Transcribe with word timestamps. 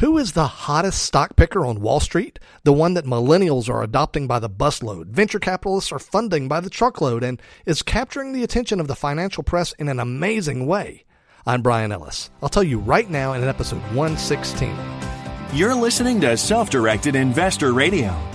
Who 0.00 0.18
is 0.18 0.32
the 0.32 0.48
hottest 0.48 1.02
stock 1.02 1.36
picker 1.36 1.64
on 1.64 1.80
Wall 1.80 2.00
Street? 2.00 2.40
The 2.64 2.72
one 2.72 2.94
that 2.94 3.04
millennials 3.04 3.68
are 3.68 3.80
adopting 3.80 4.26
by 4.26 4.40
the 4.40 4.50
busload, 4.50 5.06
venture 5.06 5.38
capitalists 5.38 5.92
are 5.92 6.00
funding 6.00 6.48
by 6.48 6.58
the 6.58 6.68
truckload, 6.68 7.22
and 7.22 7.40
is 7.64 7.82
capturing 7.82 8.32
the 8.32 8.42
attention 8.42 8.80
of 8.80 8.88
the 8.88 8.96
financial 8.96 9.44
press 9.44 9.72
in 9.74 9.88
an 9.88 10.00
amazing 10.00 10.66
way. 10.66 11.04
I'm 11.46 11.62
Brian 11.62 11.92
Ellis. 11.92 12.30
I'll 12.42 12.48
tell 12.48 12.64
you 12.64 12.80
right 12.80 13.08
now 13.08 13.34
in 13.34 13.44
episode 13.44 13.82
116. 13.94 14.76
You're 15.52 15.76
listening 15.76 16.20
to 16.22 16.36
Self 16.36 16.70
Directed 16.70 17.14
Investor 17.14 17.72
Radio, 17.72 18.18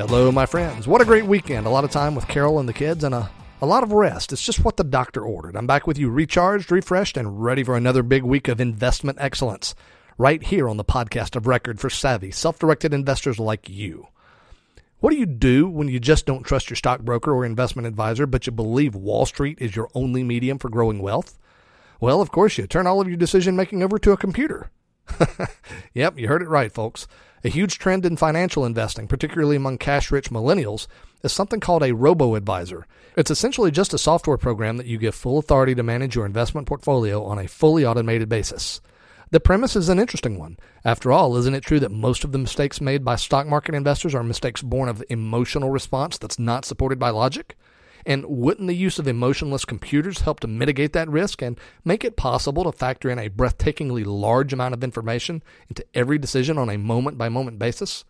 Hello, 0.00 0.32
my 0.32 0.46
friends. 0.46 0.88
What 0.88 1.02
a 1.02 1.04
great 1.04 1.26
weekend. 1.26 1.66
A 1.66 1.70
lot 1.70 1.84
of 1.84 1.90
time 1.90 2.14
with 2.14 2.26
Carol 2.26 2.58
and 2.58 2.66
the 2.66 2.72
kids 2.72 3.04
and 3.04 3.14
a, 3.14 3.30
a 3.60 3.66
lot 3.66 3.82
of 3.82 3.92
rest. 3.92 4.32
It's 4.32 4.42
just 4.42 4.64
what 4.64 4.78
the 4.78 4.82
doctor 4.82 5.22
ordered. 5.22 5.54
I'm 5.54 5.66
back 5.66 5.86
with 5.86 5.98
you 5.98 6.08
recharged, 6.08 6.72
refreshed, 6.72 7.18
and 7.18 7.44
ready 7.44 7.62
for 7.62 7.76
another 7.76 8.02
big 8.02 8.22
week 8.22 8.48
of 8.48 8.62
investment 8.62 9.18
excellence 9.20 9.74
right 10.16 10.42
here 10.42 10.70
on 10.70 10.78
the 10.78 10.86
podcast 10.86 11.36
of 11.36 11.46
record 11.46 11.80
for 11.80 11.90
savvy, 11.90 12.30
self 12.30 12.58
directed 12.58 12.94
investors 12.94 13.38
like 13.38 13.68
you. 13.68 14.06
What 15.00 15.10
do 15.10 15.16
you 15.16 15.26
do 15.26 15.68
when 15.68 15.88
you 15.88 16.00
just 16.00 16.24
don't 16.24 16.44
trust 16.44 16.70
your 16.70 16.78
stockbroker 16.78 17.34
or 17.34 17.44
investment 17.44 17.86
advisor, 17.86 18.24
but 18.24 18.46
you 18.46 18.52
believe 18.52 18.94
Wall 18.94 19.26
Street 19.26 19.58
is 19.60 19.76
your 19.76 19.90
only 19.94 20.24
medium 20.24 20.58
for 20.58 20.70
growing 20.70 21.00
wealth? 21.00 21.38
Well, 22.00 22.22
of 22.22 22.30
course, 22.30 22.56
you 22.56 22.66
turn 22.66 22.86
all 22.86 23.02
of 23.02 23.08
your 23.08 23.18
decision 23.18 23.54
making 23.54 23.82
over 23.82 23.98
to 23.98 24.12
a 24.12 24.16
computer. 24.16 24.70
yep, 25.92 26.18
you 26.18 26.26
heard 26.26 26.40
it 26.40 26.48
right, 26.48 26.72
folks. 26.72 27.06
A 27.42 27.48
huge 27.48 27.78
trend 27.78 28.04
in 28.04 28.18
financial 28.18 28.66
investing, 28.66 29.08
particularly 29.08 29.56
among 29.56 29.78
cash 29.78 30.10
rich 30.10 30.30
millennials, 30.30 30.86
is 31.22 31.32
something 31.32 31.58
called 31.58 31.82
a 31.82 31.94
robo 31.94 32.34
advisor. 32.34 32.86
It's 33.16 33.30
essentially 33.30 33.70
just 33.70 33.94
a 33.94 33.98
software 33.98 34.36
program 34.36 34.76
that 34.76 34.86
you 34.86 34.98
give 34.98 35.14
full 35.14 35.38
authority 35.38 35.74
to 35.74 35.82
manage 35.82 36.14
your 36.14 36.26
investment 36.26 36.66
portfolio 36.66 37.24
on 37.24 37.38
a 37.38 37.48
fully 37.48 37.84
automated 37.84 38.28
basis. 38.28 38.82
The 39.30 39.40
premise 39.40 39.74
is 39.74 39.88
an 39.88 39.98
interesting 39.98 40.38
one. 40.38 40.58
After 40.84 41.12
all, 41.12 41.34
isn't 41.36 41.54
it 41.54 41.62
true 41.62 41.80
that 41.80 41.90
most 41.90 42.24
of 42.24 42.32
the 42.32 42.38
mistakes 42.38 42.80
made 42.80 43.04
by 43.04 43.16
stock 43.16 43.46
market 43.46 43.74
investors 43.74 44.14
are 44.14 44.22
mistakes 44.22 44.60
born 44.60 44.90
of 44.90 45.02
emotional 45.08 45.70
response 45.70 46.18
that's 46.18 46.38
not 46.38 46.66
supported 46.66 46.98
by 46.98 47.08
logic? 47.08 47.56
And 48.06 48.24
wouldn't 48.26 48.68
the 48.68 48.74
use 48.74 48.98
of 48.98 49.08
emotionless 49.08 49.64
computers 49.64 50.20
help 50.20 50.40
to 50.40 50.48
mitigate 50.48 50.92
that 50.94 51.08
risk 51.08 51.42
and 51.42 51.58
make 51.84 52.04
it 52.04 52.16
possible 52.16 52.64
to 52.64 52.72
factor 52.72 53.10
in 53.10 53.18
a 53.18 53.30
breathtakingly 53.30 54.04
large 54.06 54.52
amount 54.52 54.74
of 54.74 54.84
information 54.84 55.42
into 55.68 55.84
every 55.94 56.18
decision 56.18 56.58
on 56.58 56.70
a 56.70 56.78
moment 56.78 57.18
by 57.18 57.28
moment 57.28 57.58
basis? 57.58 58.04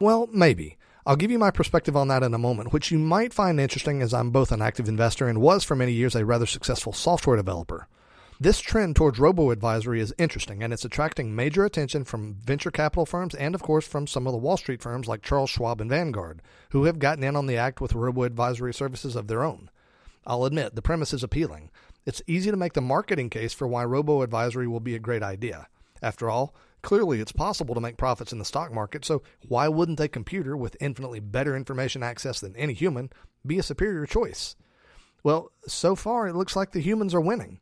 Well, 0.00 0.28
maybe. 0.32 0.76
I'll 1.06 1.16
give 1.16 1.30
you 1.30 1.38
my 1.38 1.50
perspective 1.50 1.96
on 1.96 2.08
that 2.08 2.22
in 2.22 2.34
a 2.34 2.38
moment, 2.38 2.72
which 2.72 2.90
you 2.90 2.98
might 2.98 3.32
find 3.32 3.58
interesting 3.58 4.02
as 4.02 4.12
I'm 4.12 4.30
both 4.30 4.52
an 4.52 4.60
active 4.60 4.88
investor 4.88 5.26
and 5.26 5.40
was 5.40 5.64
for 5.64 5.74
many 5.74 5.92
years 5.92 6.14
a 6.14 6.24
rather 6.24 6.44
successful 6.44 6.92
software 6.92 7.36
developer. 7.36 7.88
This 8.40 8.60
trend 8.60 8.94
towards 8.94 9.18
robo 9.18 9.50
advisory 9.50 10.00
is 10.00 10.14
interesting 10.16 10.62
and 10.62 10.72
it's 10.72 10.84
attracting 10.84 11.34
major 11.34 11.64
attention 11.64 12.04
from 12.04 12.34
venture 12.34 12.70
capital 12.70 13.04
firms 13.04 13.34
and, 13.34 13.52
of 13.52 13.64
course, 13.64 13.84
from 13.84 14.06
some 14.06 14.28
of 14.28 14.32
the 14.32 14.38
Wall 14.38 14.56
Street 14.56 14.80
firms 14.80 15.08
like 15.08 15.22
Charles 15.22 15.50
Schwab 15.50 15.80
and 15.80 15.90
Vanguard, 15.90 16.40
who 16.70 16.84
have 16.84 17.00
gotten 17.00 17.24
in 17.24 17.34
on 17.34 17.46
the 17.46 17.56
act 17.56 17.80
with 17.80 17.96
robo 17.96 18.22
advisory 18.22 18.72
services 18.72 19.16
of 19.16 19.26
their 19.26 19.42
own. 19.42 19.70
I'll 20.24 20.44
admit, 20.44 20.76
the 20.76 20.82
premise 20.82 21.12
is 21.12 21.24
appealing. 21.24 21.72
It's 22.06 22.22
easy 22.28 22.52
to 22.52 22.56
make 22.56 22.74
the 22.74 22.80
marketing 22.80 23.28
case 23.28 23.52
for 23.52 23.66
why 23.66 23.84
robo 23.84 24.22
advisory 24.22 24.68
will 24.68 24.78
be 24.78 24.94
a 24.94 25.00
great 25.00 25.24
idea. 25.24 25.66
After 26.00 26.30
all, 26.30 26.54
clearly 26.80 27.20
it's 27.20 27.32
possible 27.32 27.74
to 27.74 27.80
make 27.80 27.96
profits 27.96 28.30
in 28.30 28.38
the 28.38 28.44
stock 28.44 28.72
market, 28.72 29.04
so 29.04 29.20
why 29.48 29.66
wouldn't 29.66 29.98
a 29.98 30.06
computer 30.06 30.56
with 30.56 30.76
infinitely 30.80 31.18
better 31.18 31.56
information 31.56 32.04
access 32.04 32.38
than 32.38 32.54
any 32.54 32.74
human 32.74 33.10
be 33.44 33.58
a 33.58 33.64
superior 33.64 34.06
choice? 34.06 34.54
Well, 35.24 35.50
so 35.66 35.96
far 35.96 36.28
it 36.28 36.36
looks 36.36 36.54
like 36.54 36.70
the 36.70 36.78
humans 36.78 37.16
are 37.16 37.20
winning. 37.20 37.58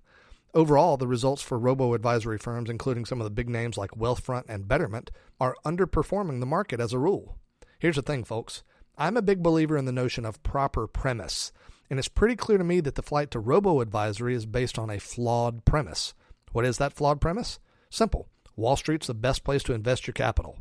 Overall, 0.56 0.97
the 0.97 1.06
results 1.06 1.43
for 1.43 1.59
robo 1.59 1.93
advisory 1.93 2.39
firms, 2.39 2.71
including 2.71 3.05
some 3.05 3.21
of 3.21 3.27
the 3.27 3.31
big 3.31 3.50
names 3.50 3.77
like 3.77 3.91
Wealthfront 3.91 4.44
and 4.49 4.67
Betterment, 4.67 5.11
are 5.39 5.55
underperforming 5.67 6.41
the 6.41 6.47
market 6.47 6.81
as 6.81 6.94
a 6.94 6.99
rule. 6.99 7.37
Here's 7.78 7.97
the 7.97 8.03
thing, 8.03 8.25
folks. 8.25 8.62
I'm 8.97 9.19
a 9.19 9.22
big 9.22 9.43
believer 9.43 9.77
in 9.77 9.84
the 9.84 9.93
notion 9.93 10.25
of 10.25 10.43
proper 10.43 10.87
premise, 10.87 11.53
and 11.91 11.99
it's 11.99 12.09
pretty 12.09 12.37
clear 12.37 12.56
to 12.56 12.65
me 12.65 12.81
that 12.81 12.94
the 12.94 13.03
flight 13.03 13.31
to 13.33 13.39
robo 13.39 13.83
advisory 13.83 14.34
is 14.34 14.47
based 14.47 14.78
on 14.78 14.89
a 14.89 14.99
flawed 14.99 15.67
premise. 15.67 16.15
What 16.53 16.65
is 16.65 16.78
that 16.78 16.94
flawed 16.94 17.21
premise? 17.21 17.59
Simple. 17.91 18.27
Wall 18.56 18.77
Street's 18.77 19.09
the 19.09 19.12
best 19.12 19.44
place 19.44 19.62
to 19.65 19.75
invest 19.75 20.06
your 20.06 20.15
capital. 20.15 20.56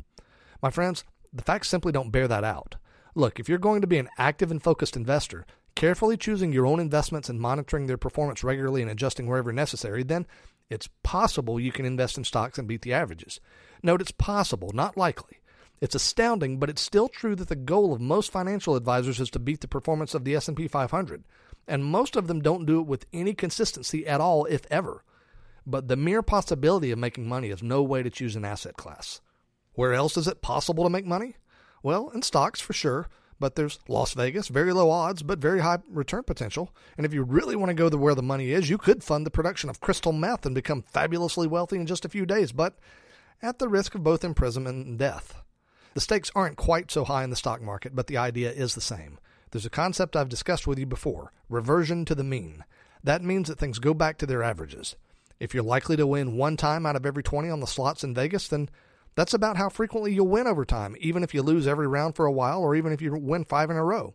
My 0.62 0.68
friends, 0.68 1.04
the 1.32 1.42
facts 1.42 1.70
simply 1.70 1.92
don't 1.92 2.12
bear 2.12 2.28
that 2.28 2.44
out. 2.44 2.76
Look, 3.14 3.40
if 3.40 3.48
you're 3.48 3.56
going 3.56 3.80
to 3.80 3.86
be 3.86 3.96
an 3.96 4.10
active 4.18 4.50
and 4.50 4.62
focused 4.62 4.94
investor, 4.94 5.46
carefully 5.76 6.16
choosing 6.16 6.52
your 6.52 6.66
own 6.66 6.80
investments 6.80 7.28
and 7.28 7.40
monitoring 7.40 7.86
their 7.86 7.96
performance 7.96 8.42
regularly 8.42 8.82
and 8.82 8.90
adjusting 8.90 9.28
wherever 9.28 9.52
necessary, 9.52 10.02
then 10.02 10.26
it's 10.68 10.88
possible 11.04 11.60
you 11.60 11.70
can 11.70 11.84
invest 11.84 12.18
in 12.18 12.24
stocks 12.24 12.58
and 12.58 12.66
beat 12.66 12.82
the 12.82 12.92
averages. 12.92 13.38
Note 13.82 14.00
it's 14.00 14.10
possible, 14.10 14.72
not 14.74 14.96
likely. 14.96 15.38
It's 15.80 15.94
astounding, 15.94 16.58
but 16.58 16.70
it's 16.70 16.80
still 16.80 17.08
true 17.08 17.36
that 17.36 17.48
the 17.48 17.54
goal 17.54 17.92
of 17.92 18.00
most 18.00 18.32
financial 18.32 18.74
advisors 18.74 19.20
is 19.20 19.30
to 19.30 19.38
beat 19.38 19.60
the 19.60 19.68
performance 19.68 20.14
of 20.14 20.24
the 20.24 20.34
S&P 20.34 20.66
500, 20.66 21.24
and 21.68 21.84
most 21.84 22.16
of 22.16 22.26
them 22.26 22.40
don't 22.40 22.66
do 22.66 22.80
it 22.80 22.86
with 22.86 23.06
any 23.12 23.34
consistency 23.34 24.06
at 24.06 24.20
all 24.20 24.46
if 24.46 24.62
ever. 24.70 25.04
But 25.66 25.88
the 25.88 25.96
mere 25.96 26.22
possibility 26.22 26.90
of 26.90 26.98
making 26.98 27.28
money 27.28 27.50
is 27.50 27.62
no 27.62 27.82
way 27.82 28.02
to 28.02 28.10
choose 28.10 28.36
an 28.36 28.44
asset 28.44 28.76
class. 28.76 29.20
Where 29.74 29.92
else 29.92 30.16
is 30.16 30.26
it 30.26 30.40
possible 30.40 30.84
to 30.84 30.90
make 30.90 31.04
money? 31.04 31.36
Well, 31.82 32.10
in 32.14 32.22
stocks 32.22 32.60
for 32.60 32.72
sure, 32.72 33.08
but 33.38 33.54
there's 33.54 33.78
Las 33.88 34.14
Vegas, 34.14 34.48
very 34.48 34.72
low 34.72 34.90
odds, 34.90 35.22
but 35.22 35.38
very 35.38 35.60
high 35.60 35.78
return 35.88 36.22
potential. 36.22 36.74
And 36.96 37.04
if 37.04 37.12
you 37.12 37.22
really 37.22 37.56
want 37.56 37.70
to 37.70 37.74
go 37.74 37.88
to 37.88 37.96
where 37.96 38.14
the 38.14 38.22
money 38.22 38.50
is, 38.50 38.70
you 38.70 38.78
could 38.78 39.04
fund 39.04 39.26
the 39.26 39.30
production 39.30 39.68
of 39.70 39.80
crystal 39.80 40.12
meth 40.12 40.46
and 40.46 40.54
become 40.54 40.82
fabulously 40.82 41.46
wealthy 41.46 41.76
in 41.76 41.86
just 41.86 42.04
a 42.04 42.10
few 42.10 42.26
days, 42.26 42.52
but 42.52 42.78
at 43.42 43.58
the 43.58 43.68
risk 43.68 43.94
of 43.94 44.02
both 44.02 44.24
imprisonment 44.24 44.86
and 44.86 44.98
death. 44.98 45.42
The 45.94 46.00
stakes 46.00 46.30
aren't 46.34 46.56
quite 46.56 46.90
so 46.90 47.04
high 47.04 47.24
in 47.24 47.30
the 47.30 47.36
stock 47.36 47.62
market, 47.62 47.94
but 47.94 48.06
the 48.06 48.18
idea 48.18 48.50
is 48.52 48.74
the 48.74 48.80
same. 48.80 49.18
There's 49.50 49.66
a 49.66 49.70
concept 49.70 50.16
I've 50.16 50.28
discussed 50.28 50.66
with 50.66 50.78
you 50.78 50.86
before 50.86 51.32
reversion 51.48 52.04
to 52.06 52.14
the 52.14 52.24
mean. 52.24 52.64
That 53.02 53.22
means 53.22 53.48
that 53.48 53.58
things 53.58 53.78
go 53.78 53.94
back 53.94 54.18
to 54.18 54.26
their 54.26 54.42
averages. 54.42 54.96
If 55.38 55.54
you're 55.54 55.62
likely 55.62 55.96
to 55.96 56.06
win 56.06 56.36
one 56.36 56.56
time 56.56 56.86
out 56.86 56.96
of 56.96 57.06
every 57.06 57.22
20 57.22 57.48
on 57.50 57.60
the 57.60 57.66
slots 57.66 58.02
in 58.02 58.14
Vegas, 58.14 58.48
then 58.48 58.68
that's 59.16 59.34
about 59.34 59.56
how 59.56 59.68
frequently 59.68 60.14
you'll 60.14 60.28
win 60.28 60.46
over 60.46 60.64
time, 60.64 60.94
even 61.00 61.24
if 61.24 61.34
you 61.34 61.42
lose 61.42 61.66
every 61.66 61.88
round 61.88 62.14
for 62.14 62.26
a 62.26 62.32
while 62.32 62.60
or 62.60 62.76
even 62.76 62.92
if 62.92 63.02
you 63.02 63.12
win 63.14 63.44
five 63.44 63.70
in 63.70 63.76
a 63.76 63.84
row. 63.84 64.14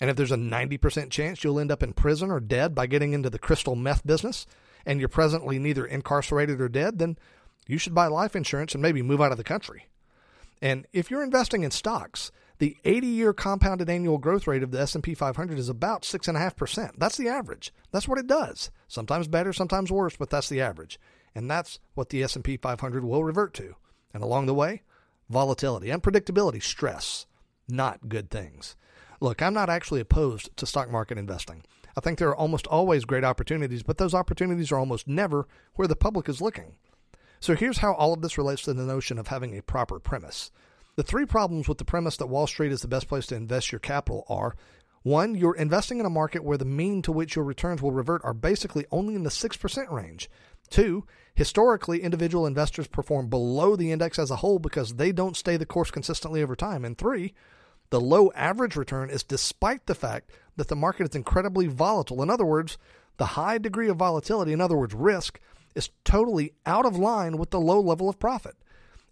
And 0.00 0.08
if 0.10 0.16
there's 0.16 0.30
a 0.30 0.36
90% 0.36 1.10
chance 1.10 1.42
you'll 1.42 1.58
end 1.58 1.72
up 1.72 1.82
in 1.82 1.94
prison 1.94 2.30
or 2.30 2.38
dead 2.38 2.74
by 2.74 2.86
getting 2.86 3.14
into 3.14 3.30
the 3.30 3.38
crystal 3.38 3.74
meth 3.74 4.06
business, 4.06 4.46
and 4.84 5.00
you're 5.00 5.08
presently 5.08 5.58
neither 5.58 5.84
incarcerated 5.84 6.60
or 6.60 6.68
dead, 6.68 6.98
then 6.98 7.18
you 7.66 7.76
should 7.76 7.94
buy 7.94 8.06
life 8.06 8.36
insurance 8.36 8.72
and 8.72 8.82
maybe 8.82 9.02
move 9.02 9.20
out 9.20 9.32
of 9.32 9.38
the 9.38 9.44
country. 9.44 9.88
And 10.62 10.86
if 10.92 11.10
you're 11.10 11.24
investing 11.24 11.64
in 11.64 11.70
stocks, 11.72 12.30
the 12.58 12.76
80-year 12.84 13.32
compounded 13.32 13.90
annual 13.90 14.18
growth 14.18 14.46
rate 14.46 14.62
of 14.62 14.70
the 14.70 14.80
S&P 14.80 15.14
500 15.14 15.58
is 15.58 15.68
about 15.68 16.02
6.5%. 16.02 16.92
That's 16.96 17.16
the 17.16 17.28
average. 17.28 17.72
That's 17.90 18.08
what 18.08 18.18
it 18.18 18.26
does. 18.26 18.70
Sometimes 18.88 19.28
better, 19.28 19.52
sometimes 19.52 19.90
worse, 19.90 20.16
but 20.16 20.30
that's 20.30 20.48
the 20.48 20.60
average. 20.60 20.98
And 21.34 21.50
that's 21.50 21.80
what 21.94 22.08
the 22.10 22.22
S&P 22.22 22.56
500 22.56 23.04
will 23.04 23.24
revert 23.24 23.52
to. 23.54 23.74
And 24.14 24.22
along 24.22 24.46
the 24.46 24.54
way, 24.54 24.82
volatility, 25.28 25.88
unpredictability, 25.88 26.62
stress, 26.62 27.26
not 27.68 28.08
good 28.08 28.30
things. 28.30 28.76
Look, 29.20 29.42
I'm 29.42 29.54
not 29.54 29.70
actually 29.70 30.00
opposed 30.00 30.56
to 30.56 30.66
stock 30.66 30.90
market 30.90 31.18
investing. 31.18 31.64
I 31.96 32.00
think 32.00 32.18
there 32.18 32.28
are 32.28 32.36
almost 32.36 32.66
always 32.66 33.04
great 33.04 33.24
opportunities, 33.24 33.82
but 33.82 33.96
those 33.96 34.14
opportunities 34.14 34.70
are 34.70 34.78
almost 34.78 35.08
never 35.08 35.48
where 35.74 35.88
the 35.88 35.96
public 35.96 36.28
is 36.28 36.42
looking. 36.42 36.76
So 37.40 37.54
here's 37.54 37.78
how 37.78 37.94
all 37.94 38.12
of 38.12 38.20
this 38.20 38.38
relates 38.38 38.62
to 38.62 38.74
the 38.74 38.82
notion 38.82 39.18
of 39.18 39.28
having 39.28 39.56
a 39.56 39.62
proper 39.62 39.98
premise. 39.98 40.50
The 40.96 41.02
three 41.02 41.26
problems 41.26 41.68
with 41.68 41.78
the 41.78 41.84
premise 41.84 42.16
that 42.16 42.28
Wall 42.28 42.46
Street 42.46 42.72
is 42.72 42.80
the 42.80 42.88
best 42.88 43.08
place 43.08 43.26
to 43.26 43.34
invest 43.34 43.72
your 43.72 43.78
capital 43.78 44.24
are 44.28 44.56
one, 45.06 45.36
you're 45.36 45.54
investing 45.54 46.00
in 46.00 46.04
a 46.04 46.10
market 46.10 46.42
where 46.42 46.58
the 46.58 46.64
mean 46.64 47.00
to 47.02 47.12
which 47.12 47.36
your 47.36 47.44
returns 47.44 47.80
will 47.80 47.92
revert 47.92 48.24
are 48.24 48.34
basically 48.34 48.86
only 48.90 49.14
in 49.14 49.22
the 49.22 49.30
6% 49.30 49.92
range. 49.92 50.28
Two, 50.68 51.04
historically, 51.36 52.02
individual 52.02 52.44
investors 52.44 52.88
perform 52.88 53.28
below 53.28 53.76
the 53.76 53.92
index 53.92 54.18
as 54.18 54.32
a 54.32 54.36
whole 54.36 54.58
because 54.58 54.94
they 54.94 55.12
don't 55.12 55.36
stay 55.36 55.56
the 55.56 55.64
course 55.64 55.92
consistently 55.92 56.42
over 56.42 56.56
time. 56.56 56.84
And 56.84 56.98
three, 56.98 57.34
the 57.90 58.00
low 58.00 58.32
average 58.34 58.74
return 58.74 59.08
is 59.08 59.22
despite 59.22 59.86
the 59.86 59.94
fact 59.94 60.32
that 60.56 60.66
the 60.66 60.74
market 60.74 61.08
is 61.08 61.14
incredibly 61.14 61.68
volatile. 61.68 62.20
In 62.20 62.28
other 62.28 62.44
words, 62.44 62.76
the 63.16 63.26
high 63.26 63.58
degree 63.58 63.88
of 63.88 63.98
volatility, 63.98 64.52
in 64.52 64.60
other 64.60 64.76
words, 64.76 64.92
risk, 64.92 65.38
is 65.76 65.90
totally 66.04 66.52
out 66.66 66.84
of 66.84 66.98
line 66.98 67.36
with 67.36 67.50
the 67.50 67.60
low 67.60 67.78
level 67.80 68.08
of 68.08 68.18
profit. 68.18 68.56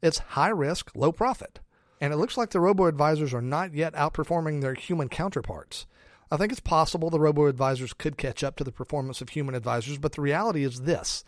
It's 0.03 0.19
high 0.19 0.49
risk, 0.49 0.91
low 0.97 1.13
profit. 1.13 1.61
And 2.05 2.13
it 2.13 2.19
looks 2.19 2.37
like 2.37 2.51
the 2.51 2.61
robo 2.61 2.85
advisors 2.85 3.33
are 3.33 3.41
not 3.41 3.73
yet 3.73 3.95
outperforming 3.95 4.61
their 4.61 4.75
human 4.75 5.09
counterparts. 5.09 5.87
I 6.31 6.37
think 6.37 6.53
it's 6.53 6.61
possible 6.61 7.09
the 7.09 7.19
robo 7.19 7.47
advisors 7.47 7.95
could 7.95 8.19
catch 8.19 8.45
up 8.45 8.57
to 8.57 8.65
the 8.65 8.71
performance 8.71 9.23
of 9.23 9.31
human 9.31 9.55
advisors, 9.55 9.97
but 9.97 10.13
the 10.13 10.21
reality 10.21 10.65
is 10.65 10.83
this. 10.83 11.25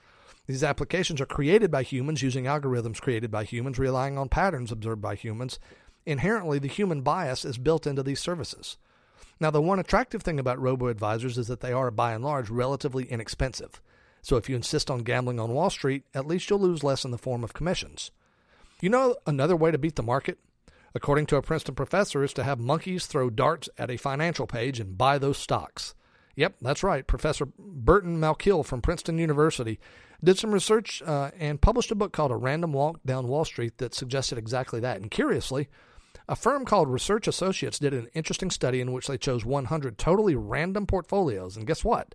These 0.47 0.63
applications 0.63 1.19
are 1.19 1.25
created 1.25 1.71
by 1.71 1.83
humans 1.83 2.21
using 2.21 2.45
algorithms 2.45 3.01
created 3.01 3.31
by 3.31 3.45
humans, 3.45 3.79
relying 3.79 4.19
on 4.19 4.29
patterns 4.29 4.71
observed 4.71 5.01
by 5.01 5.15
humans. 5.15 5.59
Inherently, 6.05 6.59
the 6.59 6.69
human 6.69 7.01
bias 7.01 7.47
is 7.47 7.57
built 7.57 7.87
into 7.87 8.03
these 8.03 8.21
services. 8.21 8.77
Now, 9.41 9.51
the 9.51 9.63
one 9.63 9.79
attractive 9.79 10.23
thing 10.23 10.39
about 10.39 10.61
robo 10.61 10.89
advisors 10.89 11.39
is 11.39 11.49
that 11.49 11.61
they 11.61 11.73
are, 11.73 11.91
by 11.91 12.13
and 12.13 12.23
large, 12.23 12.51
relatively 12.51 13.07
inexpensive. 13.07 13.81
So 14.21 14.37
if 14.37 14.51
you 14.51 14.57
insist 14.57 14.91
on 14.91 15.05
gambling 15.05 15.41
on 15.41 15.55
Wall 15.55 15.71
Street, 15.71 16.03
at 16.13 16.27
least 16.27 16.51
you'll 16.51 16.59
lose 16.59 16.85
less 16.85 17.07
in 17.07 17.13
the 17.13 17.17
form 17.17 17.43
of 17.43 17.55
commissions. 17.55 18.11
You 18.83 18.91
know 18.91 19.17
another 19.27 19.57
way 19.57 19.71
to 19.71 19.79
beat 19.79 19.97
the 19.97 20.03
market? 20.03 20.39
According 20.97 21.27
to 21.27 21.37
a 21.37 21.43
Princeton 21.43 21.75
professor, 21.75 22.25
is 22.25 22.33
to 22.33 22.43
have 22.43 22.59
monkeys 22.59 23.05
throw 23.05 23.29
darts 23.29 23.69
at 23.77 23.91
a 23.91 23.99
financial 23.99 24.47
page 24.47 24.81
and 24.81 24.97
buy 24.97 25.19
those 25.19 25.37
stocks. 25.37 25.95
Yep, 26.37 26.55
that's 26.63 26.83
right. 26.83 27.07
Professor 27.07 27.45
Burton 27.59 28.19
Malkiel 28.19 28.65
from 28.65 28.81
Princeton 28.81 29.19
University 29.19 29.79
did 30.25 30.39
some 30.39 30.53
research 30.53 31.03
uh, 31.03 31.33
and 31.39 31.61
published 31.61 31.91
a 31.91 31.95
book 31.95 32.15
called 32.15 32.33
A 32.33 32.37
Random 32.37 32.73
Walk 32.73 33.01
Down 33.05 33.29
Wall 33.29 33.45
Street 33.45 33.77
that 33.77 33.93
suggested 33.93 34.39
exactly 34.39 34.81
that. 34.81 34.99
And 34.99 35.11
curiously, 35.11 35.69
a 36.31 36.35
firm 36.35 36.65
called 36.65 36.89
Research 36.89 37.29
Associates 37.29 37.79
did 37.79 37.93
an 37.93 38.09
interesting 38.15 38.51
study 38.51 38.81
in 38.81 38.93
which 38.93 39.07
they 39.07 39.19
chose 39.19 39.45
100 39.45 39.99
totally 39.99 40.35
random 40.35 40.87
portfolios. 40.87 41.59
And 41.59 41.67
guess 41.67 41.85
what? 41.85 42.15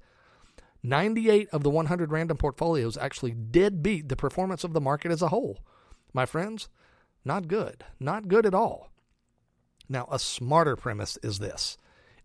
98 0.81 1.49
of 1.49 1.61
the 1.61 1.69
100 1.69 2.11
random 2.11 2.37
portfolios 2.37 2.97
actually 2.97 3.33
did 3.33 3.83
beat 3.83 4.09
the 4.09 4.15
performance 4.15 4.63
of 4.63 4.73
the 4.73 4.81
market 4.81 5.11
as 5.11 5.21
a 5.21 5.27
whole. 5.27 5.59
My 6.13 6.25
friends, 6.25 6.67
not 7.23 7.47
good. 7.47 7.83
Not 7.99 8.27
good 8.27 8.45
at 8.45 8.53
all. 8.53 8.91
Now, 9.87 10.07
a 10.11 10.19
smarter 10.19 10.75
premise 10.75 11.17
is 11.21 11.39
this 11.39 11.77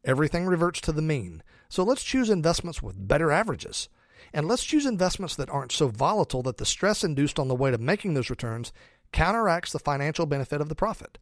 everything 0.05 0.47
reverts 0.47 0.81
to 0.83 0.93
the 0.93 1.03
mean. 1.03 1.43
So 1.69 1.83
let's 1.83 2.05
choose 2.05 2.31
investments 2.31 2.83
with 2.83 3.09
better 3.09 3.33
averages. 3.33 3.89
And 4.33 4.47
let's 4.47 4.65
choose 4.65 4.87
investments 4.87 5.35
that 5.37 5.51
aren't 5.51 5.73
so 5.73 5.89
volatile 5.89 6.43
that 6.45 6.59
the 6.59 6.65
stress 6.65 7.03
induced 7.03 7.39
on 7.39 7.49
the 7.49 7.55
way 7.55 7.71
to 7.71 7.79
making 7.79 8.15
those 8.15 8.31
returns 8.31 8.73
counteracts 9.13 9.73
the 9.73 9.79
financial 9.79 10.27
benefit 10.27 10.61
of 10.61 10.69
the 10.69 10.75
profit. 10.75 11.19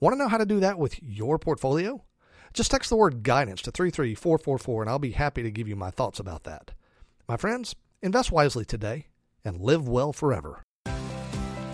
Want 0.00 0.12
to 0.12 0.18
know 0.18 0.28
how 0.28 0.38
to 0.38 0.46
do 0.46 0.60
that 0.60 0.78
with 0.78 1.02
your 1.02 1.38
portfolio? 1.38 2.04
Just 2.52 2.70
text 2.70 2.90
the 2.90 2.96
word 2.96 3.22
guidance 3.22 3.62
to 3.62 3.70
33444 3.70 4.82
and 4.82 4.90
I'll 4.90 4.98
be 4.98 5.12
happy 5.12 5.42
to 5.42 5.50
give 5.50 5.68
you 5.68 5.76
my 5.76 5.90
thoughts 5.90 6.20
about 6.20 6.44
that. 6.44 6.72
My 7.28 7.36
friends, 7.36 7.74
invest 8.02 8.30
wisely 8.30 8.64
today 8.64 9.06
and 9.44 9.60
live 9.60 9.88
well 9.88 10.12
forever. 10.12 10.62